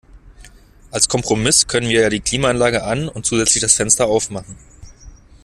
Als 0.89 1.07
Kompromiss 1.07 1.67
können 1.67 1.87
wir 1.87 2.01
ja 2.01 2.09
die 2.09 2.21
Klimaanlage 2.21 2.83
an 2.85 3.07
und 3.07 3.23
zusätzlich 3.27 3.61
das 3.61 3.75
Fenster 3.75 4.07
auf 4.07 4.31
machen. 4.31 4.57